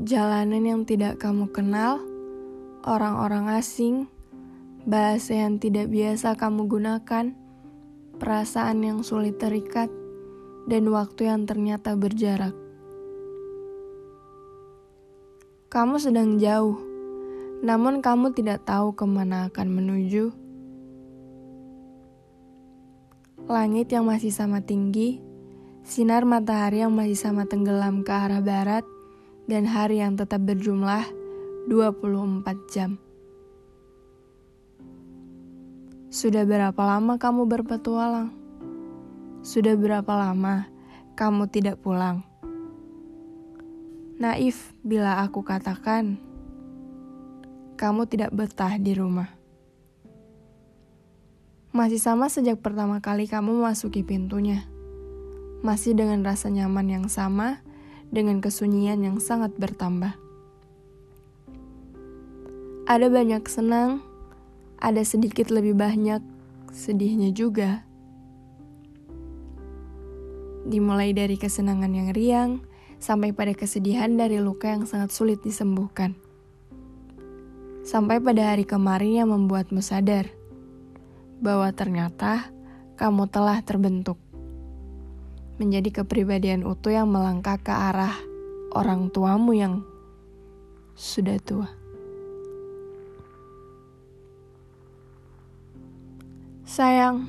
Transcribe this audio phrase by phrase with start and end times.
[0.00, 2.00] jalanan yang tidak kamu kenal,
[2.88, 4.08] orang-orang asing,
[4.88, 7.36] bahasa yang tidak biasa kamu gunakan,
[8.16, 9.92] perasaan yang sulit terikat,
[10.64, 12.56] dan waktu yang ternyata berjarak.
[15.68, 16.80] Kamu sedang jauh,
[17.60, 20.32] namun kamu tidak tahu ke mana akan menuju.
[23.44, 25.20] Langit yang masih sama tinggi,
[25.84, 28.86] sinar matahari yang masih sama tenggelam ke arah barat,
[29.50, 31.02] dan hari yang tetap berjumlah
[31.66, 33.02] 24 jam.
[36.06, 38.30] Sudah berapa lama kamu berpetualang?
[39.42, 40.70] Sudah berapa lama
[41.18, 42.22] kamu tidak pulang?
[44.22, 46.14] Naif bila aku katakan
[47.74, 49.34] kamu tidak betah di rumah.
[51.74, 54.62] Masih sama sejak pertama kali kamu memasuki pintunya.
[55.66, 57.62] Masih dengan rasa nyaman yang sama
[58.10, 60.14] dengan kesunyian yang sangat bertambah.
[62.90, 64.02] Ada banyak senang,
[64.82, 66.18] ada sedikit lebih banyak
[66.74, 67.86] sedihnya juga.
[70.66, 72.50] Dimulai dari kesenangan yang riang
[72.98, 76.18] sampai pada kesedihan dari luka yang sangat sulit disembuhkan.
[77.86, 80.28] Sampai pada hari kemarin yang membuatmu sadar
[81.40, 82.52] bahwa ternyata
[83.00, 84.20] kamu telah terbentuk
[85.60, 88.16] menjadi kepribadian utuh yang melangkah ke arah
[88.72, 89.84] orang tuamu yang
[90.96, 91.68] sudah tua.
[96.64, 97.28] Sayang,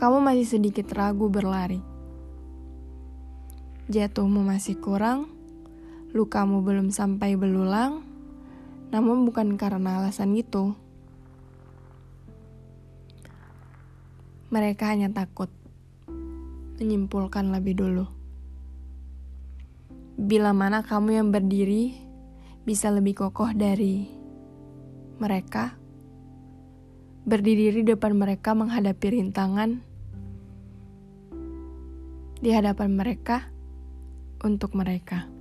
[0.00, 1.84] kamu masih sedikit ragu berlari.
[3.92, 5.28] Jatuhmu masih kurang,
[6.16, 8.00] lukamu belum sampai belulang,
[8.88, 10.72] namun bukan karena alasan itu.
[14.48, 15.52] Mereka hanya takut
[16.78, 18.06] menyimpulkan lebih dulu.
[20.18, 21.94] Bila mana kamu yang berdiri
[22.62, 24.06] bisa lebih kokoh dari
[25.18, 25.74] mereka,
[27.26, 29.70] berdiri di depan mereka menghadapi rintangan,
[32.38, 33.50] di hadapan mereka
[34.42, 35.37] untuk mereka.